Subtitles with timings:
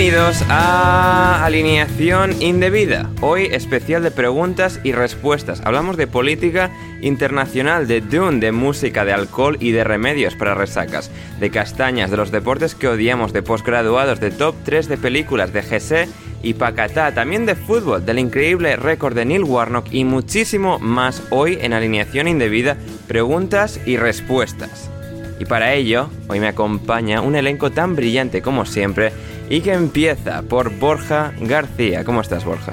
[0.00, 3.10] Bienvenidos a Alineación Indebida.
[3.20, 5.60] Hoy especial de preguntas y respuestas.
[5.62, 6.70] Hablamos de política
[7.02, 12.16] internacional, de Dune, de música, de alcohol y de remedios para resacas, de castañas, de
[12.16, 16.08] los deportes que odiamos, de posgraduados, de top 3 de películas, de GC
[16.42, 21.58] y Pacatá, también de fútbol, del increíble récord de Neil Warnock y muchísimo más hoy
[21.60, 24.90] en Alineación Indebida, preguntas y respuestas.
[25.38, 29.12] Y para ello, hoy me acompaña un elenco tan brillante como siempre
[29.50, 32.04] y que empieza por Borja García.
[32.04, 32.72] ¿Cómo estás, Borja?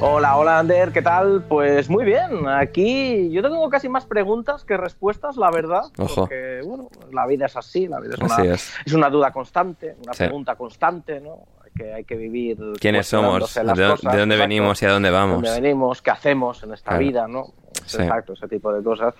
[0.00, 1.44] Hola, hola Ander, ¿qué tal?
[1.48, 5.84] Pues muy bien, aquí yo tengo casi más preguntas que respuestas, la verdad.
[5.96, 6.22] Ojo.
[6.22, 8.72] Porque, bueno, la vida es así, la vida es, Así una, es.
[8.84, 10.24] es una duda constante, una Sí.
[10.24, 11.46] pregunta constante, ¿no?
[11.74, 12.58] Que hay que vivir.
[12.78, 13.38] ¿Quiénes somos?
[13.38, 15.42] cuestionándose las ¿De, dó- cosas, de dónde venimos y a dónde vamos?
[15.42, 17.04] dónde venimos, qué hacemos en esta Claro.
[17.04, 17.54] vida, ¿no?
[17.86, 18.02] Sí.
[18.02, 19.14] Exacto, ese tipo de cosas.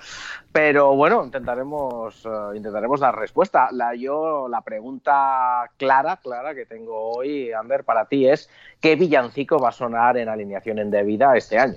[0.52, 3.68] Pero bueno, intentaremos, eh, intentaremos dar respuesta.
[3.72, 8.48] La, yo, la pregunta clara, clara que tengo hoy, Ander, para ti es
[8.80, 11.74] ¿qué villancico va a sonar en alineación indebida este año?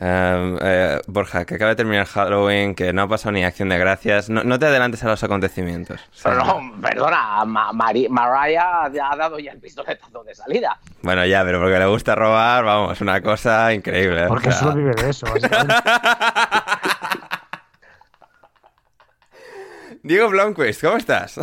[0.00, 3.78] Eh, eh, Borja, que acaba de terminar Halloween, que no ha pasado ni acción de
[3.78, 4.28] gracias.
[4.30, 6.00] No, no te adelantes a los acontecimientos.
[6.12, 10.78] O sea, Pero no, perdona, Ma- Mari- Mariah ha dado ya el pistoletazo de salida.
[11.02, 14.26] Bueno, ya, pero porque le gusta robar, vamos, una cosa increíble.
[14.28, 15.74] Porque O sea, solo vive de eso, básicamente.
[20.02, 21.38] Diego Blomquist, ¿cómo estás?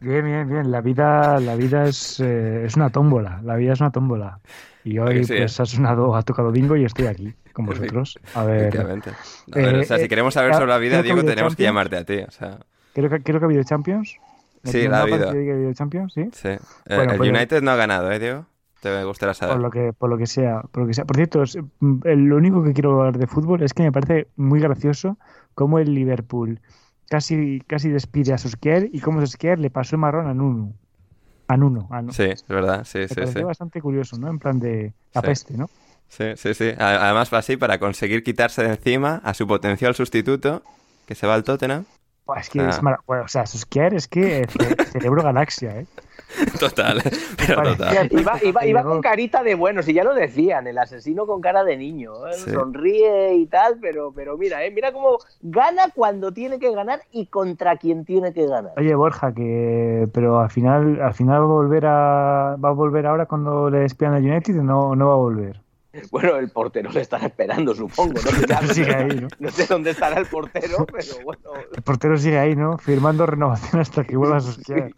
[0.00, 0.70] Bien, bien, bien.
[0.70, 3.40] La vida, la vida es, eh, es una tómbola.
[3.42, 4.38] La vida es una tómbola.
[4.84, 5.62] Y ¿A hoy que sí, pues eh?
[5.62, 8.18] ha sonado, ha tocado bingo y estoy aquí con vosotros.
[8.34, 9.10] A ver, Efectivamente.
[9.10, 9.14] A
[9.58, 11.96] ver, o sea, Eh, si queremos saber eh, sobre la vida, Diego, tenemos que llamarte
[11.96, 12.18] a ti.
[12.26, 12.58] O sea,
[12.94, 14.16] creo que, creo que ha habido Champions.
[14.62, 15.32] ¿Me Sí, la ha habido.
[15.32, 16.28] que ha habido Champions, sí.
[16.32, 16.48] sí.
[16.48, 18.46] Eh, Bueno, el pues- United no ha ganado, ¿eh, Diego?
[18.80, 19.54] Te gustará saber.
[19.56, 21.04] Por lo que, por lo que sea, por lo que sea.
[21.04, 24.28] Por cierto, es- mm, lo único que quiero hablar de fútbol es que me parece
[24.36, 25.18] muy gracioso
[25.54, 26.60] cómo el Liverpool
[27.08, 30.72] casi, casi despide a Solskjaer y cómo Solskjaer le pasó el marrón a Nuno.
[31.48, 32.12] A Nuno, a Nuno.
[32.12, 34.28] Sí, es verdad, sí, Me sí, bastante curioso, ¿no?
[34.28, 35.26] En plan de la Sí.
[35.26, 35.68] peste, ¿no?
[36.08, 36.72] Sí, sí, sí.
[36.78, 40.62] Además va así para conseguir quitarse de encima a su potencial sustituto,
[41.06, 41.84] que se va al Tottenham.
[42.26, 42.68] Buah, es que Ah.
[42.70, 44.48] es mara- bueno, o sea, Solskjaer es que ce-
[44.92, 45.86] cerebro galaxia, ¿eh?
[46.58, 47.02] Total,
[47.46, 48.10] pero total.
[48.64, 52.26] Iba, con carita de bueno, si ya lo decían, el asesino con cara de niño.
[52.28, 52.32] ¿eh?
[52.34, 52.50] Sí.
[52.50, 54.70] Sonríe y tal, pero, pero mira, ¿eh?
[54.70, 58.72] mira cómo gana cuando tiene que ganar y contra quien tiene que ganar.
[58.76, 63.06] Oye, Borja, que pero al final, al final va a volver a va a volver
[63.06, 65.60] ahora cuando le despidan al United o no, no va a volver.
[66.12, 68.12] Bueno, el portero le estará esperando, supongo.
[68.14, 69.28] No sé, ya- Sigue ahí, ¿no?
[69.40, 71.42] no sé dónde estará el portero, pero bueno.
[71.74, 72.78] El portero sigue ahí, ¿no?
[72.78, 74.94] Firmando renovación hasta que vuelva a Solskjaer.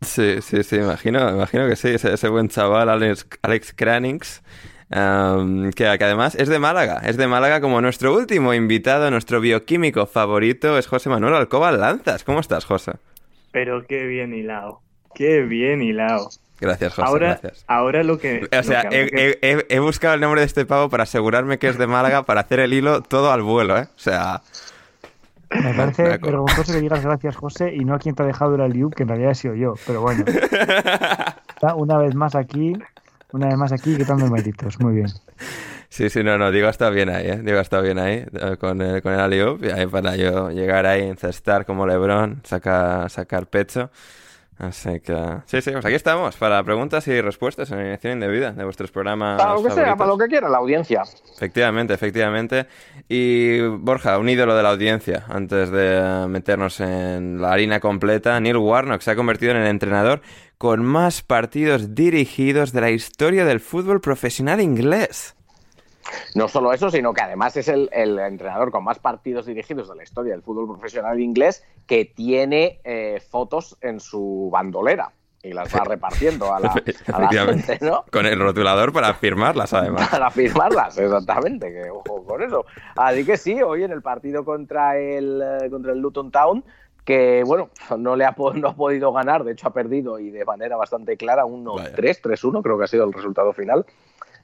[0.00, 4.42] Sí, sí, sí, imagino, imagino que sí, ese, ese buen chaval Alex, Alex Cranix,
[4.90, 9.40] am, que, que además es de Málaga, es de Málaga como nuestro último invitado, nuestro
[9.40, 12.22] bioquímico favorito es José Manuel Alcoba Lanzas.
[12.24, 12.92] ¿Cómo estás, José?
[13.50, 14.80] Pero qué bien hilado.
[15.14, 16.28] Qué bien hilado.
[16.60, 17.64] Gracias, José, ahora, gracias.
[17.66, 18.48] ahora lo que.
[18.56, 21.78] O sea, que he- he buscado el nombre de este pavo para asegurarme que es
[21.78, 23.88] de Málaga para hacer el hilo todo al vuelo, ¿eh?
[23.94, 24.42] O sea,
[25.50, 26.44] Me parece acuerdo.
[26.44, 29.02] vergonzoso que digas gracias, José, y no a quien te ha dejado el alley que
[29.02, 30.24] en realidad he sido yo, pero bueno.
[31.62, 32.74] Una, una vez más aquí,
[33.32, 34.78] una vez más aquí, quitando méritos.
[34.78, 35.08] Muy bien.
[35.88, 37.40] Sí, sí, no, no, Diego está bien ahí, ¿eh?
[37.42, 41.02] Diego está bien ahí eh, con el, con el y ahí para yo llegar ahí,
[41.08, 43.90] encestar como Lebron, sacar, sacar pecho.
[44.58, 45.14] Así que,
[45.46, 49.40] sí, sí, pues aquí estamos para preguntas y respuestas en Alineación Indebida de vuestros programas
[49.40, 49.98] Para lo que sea, favoritos.
[49.98, 51.02] para lo que quiera, la audiencia.
[51.36, 52.66] Efectivamente, efectivamente.
[53.08, 58.56] Y Borja, un ídolo de la audiencia, antes de meternos en la harina completa, Neil
[58.56, 60.22] Warnock se ha convertido en el entrenador
[60.58, 65.36] con más partidos dirigidos de la historia del fútbol profesional inglés.
[66.34, 69.96] No solo eso, sino que además es el, el entrenador con más partidos dirigidos de
[69.96, 75.12] la historia del fútbol profesional inglés que tiene eh, fotos en su bandolera
[75.42, 77.62] y las va repartiendo a la, a la Efectivamente.
[77.62, 78.04] gente, ¿no?
[78.10, 80.08] Con el rotulador para firmarlas, además.
[80.10, 82.64] Para firmarlas, exactamente, que ojo con eso.
[82.96, 86.64] Así que sí, hoy en el partido contra el, eh, contra el Luton Town,
[87.04, 90.44] que bueno, no le ha, no ha podido ganar, de hecho ha perdido y de
[90.44, 93.86] manera bastante clara, 1-3, 3-1 creo que ha sido el resultado final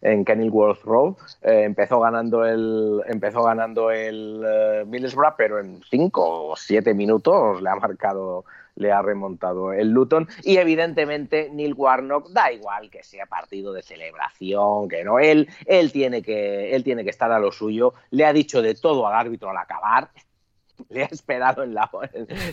[0.04, 1.14] en Kenilworth Road.
[1.42, 7.60] Eh, empezó ganando el empezó ganando el eh, Middlesbrough, pero en 5 o 7 minutos
[7.60, 8.44] le ha marcado
[8.76, 13.82] le ha remontado el Luton y evidentemente Neil Warnock da igual que sea partido de
[13.82, 18.26] celebración, que no él él tiene que él tiene que estar a lo suyo, le
[18.26, 20.10] ha dicho de todo al árbitro al acabar.
[20.90, 21.90] Le ha esperado en la,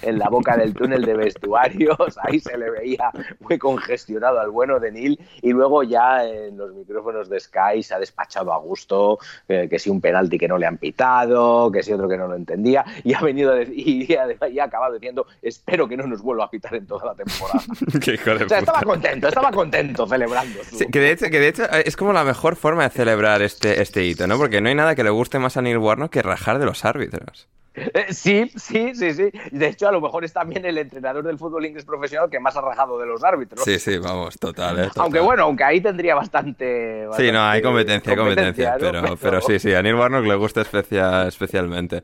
[0.02, 4.80] en la boca del túnel de vestuarios, ahí se le veía muy congestionado al bueno
[4.80, 9.20] de Neil y luego ya en los micrófonos de Sky se ha despachado a gusto,
[9.48, 12.28] eh, que si un penalti que no le han pitado, que si otro que no
[12.28, 16.06] lo entendía y ha venido de- y, ha, y ha acabado diciendo espero que no
[16.08, 17.62] nos vuelva a pitar en toda la temporada.
[18.04, 20.60] Qué hijo de O sea, estaba contento, estaba contento celebrando.
[20.64, 23.82] Sí, que, de hecho, que de hecho es como la mejor forma de celebrar este,
[23.82, 24.38] este hito, ¿no?
[24.38, 26.86] Porque no hay nada que le guste más a Neil Warnock que rajar de los
[26.86, 27.48] árbitros.
[27.74, 29.32] Eh, sí, sí, sí, sí.
[29.52, 32.56] De hecho, a lo mejor es también el entrenador del fútbol inglés profesional que más
[32.58, 33.64] ha rajado de los árbitros.
[33.64, 34.88] Sí, sí, vamos, total, ¿eh?
[34.88, 35.04] Total.
[35.04, 37.08] Aunque bueno, aunque ahí tendría bastante.
[37.16, 38.78] Sí, no, hay competencia, competencia, ¿no?
[38.80, 42.04] pero, pero sí, sí, a Neil Warnock le gusta especia- especialmente.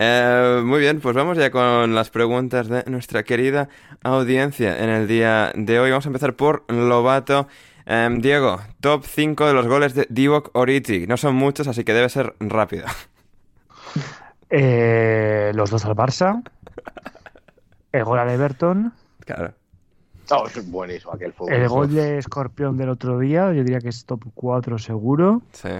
[0.00, 3.68] Eh, muy bien, pues vamos ya con las preguntas de nuestra querida
[4.02, 5.90] audiencia en el día de hoy.
[5.90, 7.46] Vamos a empezar por Lobato.
[7.86, 11.06] Em, Diego, top 5 de los goles de Divock Origi.
[11.06, 12.86] No son muchos, así que debe ser rápido.
[14.56, 16.40] Eh, los dos al Barça.
[17.90, 18.92] El gol al Everton.
[19.20, 19.52] Claro.
[20.30, 21.54] Oh, es buenísimo aquel fútbol.
[21.54, 25.42] El gol de Escorpión del otro día, yo diría que es top 4 seguro.
[25.50, 25.70] Sí.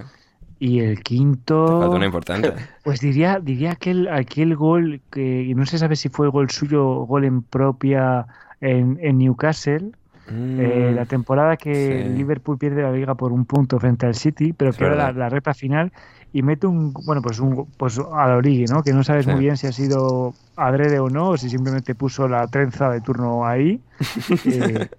[0.59, 1.79] Y el quinto.
[1.79, 2.53] Falta una importante.
[2.83, 6.85] Pues diría, diría aquel, aquel gol que no se sabe si fue el gol suyo
[6.85, 8.27] o gol en propia
[8.59, 9.93] en, en Newcastle.
[10.29, 12.09] Mm, Eh, la temporada que sí.
[12.09, 15.29] Liverpool pierde la liga por un punto frente al City, pero que era la, la
[15.29, 15.91] recta final
[16.33, 18.83] y mete un, bueno, pues un, pues a la Origi, ¿no?
[18.83, 19.31] Que no sabes Sí.
[19.31, 23.01] muy bien si ha sido adrede o no, o si simplemente puso la trenza de
[23.01, 23.79] turno ahí.
[24.45, 24.89] Eh,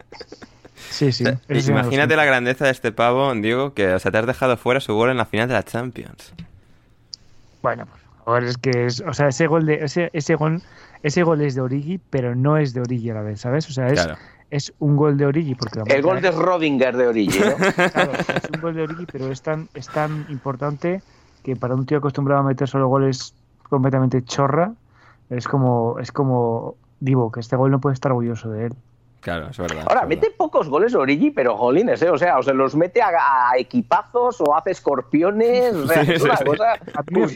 [0.90, 1.24] sí, sí.
[1.24, 4.26] O sea, los Imagínate la grandeza de este pavo, Diego, que o sea, te has
[4.26, 6.32] dejado fuera su gol en la final de la Champions.
[7.62, 10.62] Bueno, por favor, es que es, o sea, ese gol de ese, ese gol
[11.02, 13.68] ese gol es de Origi, pero no es de Origi a la vez, ¿sabes?
[13.68, 14.16] O sea, es, Claro.
[14.50, 17.56] Es un gol de Origi porque El gol de Rodinger de Origi, ¿no?
[17.92, 21.02] Claro, es un gol de Origi, pero es tan, es tan importante
[21.42, 23.34] que para un tío acostumbrado a meter solo goles
[23.68, 24.72] completamente chorra,
[25.30, 28.74] es como, es como Divo, que este gol no puede estar orgulloso de él.
[29.20, 29.84] Claro, es verdad.
[29.88, 32.10] Ahora, es mete pocos goles Origi, pero jolines, ¿eh?
[32.10, 33.08] O sea, o se los mete a,
[33.50, 35.74] a equipazos o hace escorpiones.
[35.74, 37.28] O sea, Sí, es una sí, cosa A mí me.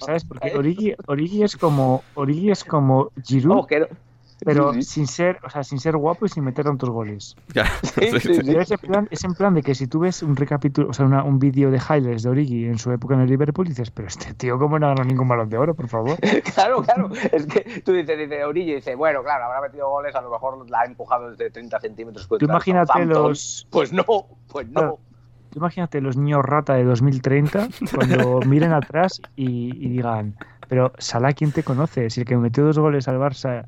[0.00, 0.24] ¿sabes?
[0.24, 0.56] Porque ¿Eh?
[0.56, 3.86] Origi, Origi es como Origi es como Giroud, Oh, que no-
[4.44, 4.88] pero sí, sí.
[4.90, 7.36] sin ser, o sea, sin ser guapo y sin meter tantos goles.
[7.52, 10.92] Claro, es en plan, es en plan de que si tú ves un recapítulo, o
[10.92, 13.90] sea, una- un vídeo de highlights de Origi en su época en el Liverpool, dices,
[13.90, 16.16] pero este tío, ¿cómo no ha ganado ningún balón de oro, por favor?
[16.54, 17.10] Claro, claro.
[17.32, 20.68] Es que tú dices, dice Origi, dice, bueno, claro, habrá metido goles, a lo mejor
[20.70, 22.26] la ha empujado desde 30 centímetros.
[22.26, 24.04] contra el imagínate los- Pues no,
[24.48, 24.72] pues no.
[24.80, 24.98] Claro.
[25.50, 30.36] Tú imagínate los niños rata de 2030 cuando miren atrás y, y digan,
[30.68, 32.10] pero Salah, ¿quién te conoce?
[32.10, 33.64] Si el que metió dos goles al Barça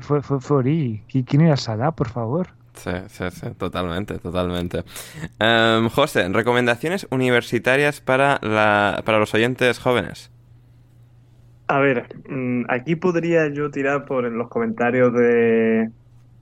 [0.00, 1.02] fue, fue, fue Origi.
[1.10, 2.48] ¿Qui- ¿Quién era Salah, por favor?
[2.74, 4.82] Sí, sí, sí, totalmente, totalmente.
[5.38, 10.30] Em, José, recomendaciones universitarias para, la, para los oyentes jóvenes.
[11.68, 15.88] A ver, mm, aquí podría yo tirar por los comentarios de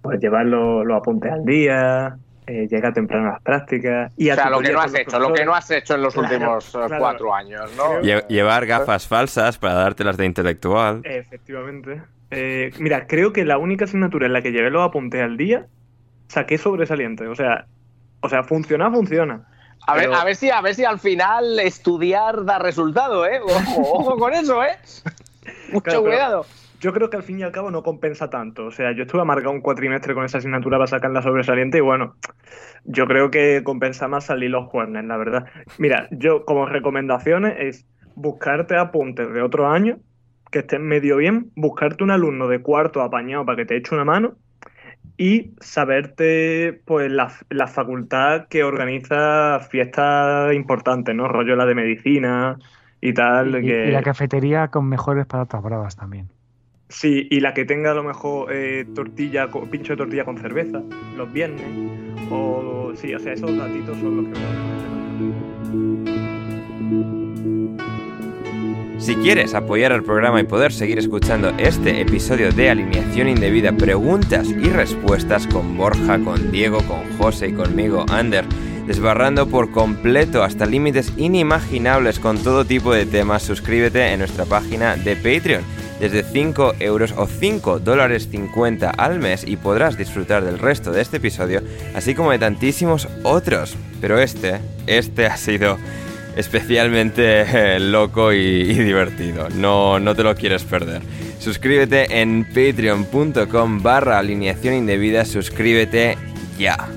[0.01, 4.35] pues, llevar los, los apuntes al día, eh, llegar temprano a las prácticas y O
[4.35, 6.69] sea, lo que no has hecho, lo que no has hecho en los Claro, últimos
[6.69, 6.97] eh, claro.
[6.99, 8.01] cuatro años, ¿no?
[8.01, 11.03] Creo- Lle- llevar gafas falsas para dártelas de intelectual.
[11.05, 12.03] Efectivamente.
[12.35, 15.67] Eh, mira, creo que la única asignatura en la que llevé los apuntes al día
[16.29, 17.27] saqué sobresaliente.
[17.29, 17.67] O sea,
[18.21, 19.47] o sea, funciona, funciona.
[19.87, 23.41] A ver, Pero- a ver si, a ver si al final estudiar da resultado, ¿eh?
[23.45, 24.77] Ojo, ojo con eso, ¿eh?
[25.73, 26.47] Mucho Claro, cuidado.
[26.81, 28.65] yo creo que al fin y al cabo no compensa tanto.
[28.67, 31.81] O sea, yo estuve amargado un cuatrimestre con esa asignatura para sacar la sobresaliente y
[31.81, 32.15] bueno,
[32.85, 35.47] yo creo que compensa más salir los cuernos, la verdad.
[35.79, 39.99] Mira, yo como recomendaciones es buscarte apuntes de otro año
[40.53, 44.05] que estén medio bien, buscarte un alumno de cuarto apañado para que te eche una
[44.05, 44.35] mano
[45.17, 51.27] y saberte pues la, la facultad que organiza fiestas importantes, ¿no?
[51.27, 52.59] Rollo la de medicina
[53.01, 53.65] y tal.
[53.65, 53.89] Y, que...
[53.89, 56.29] y la cafetería con mejores patatas bravas también.
[56.89, 60.37] Sí, y la que tenga a lo mejor eh, tortilla, con- pincho de tortilla con
[60.37, 60.83] cerveza,
[61.17, 61.65] los viernes.
[62.31, 65.62] O sí, o sea, esos datitos son los que
[69.03, 74.47] Si quieres apoyar al programa y poder seguir escuchando este episodio de Alineación Indebida, preguntas
[74.49, 78.45] y respuestas con Borja, con Diego, con José y conmigo, Ander,
[78.87, 84.95] desbarrando por completo hasta límites inimaginables con todo tipo de temas, suscríbete en nuestra página
[84.95, 85.65] de Patreon
[85.99, 91.01] desde 5 euros o 5 dólares 50 al mes y podrás disfrutar del resto de
[91.01, 91.61] este episodio,
[91.97, 93.75] así como de tantísimos otros.
[94.01, 95.77] Pero este, este ha sido
[96.37, 99.49] especialmente eh, loco y, divertido.
[99.51, 101.03] No, no te lo quieres perder.
[101.39, 105.25] Suscríbete en patreon.com barra alineación indebida.
[105.25, 106.17] Suscríbete
[106.59, 106.89] ya.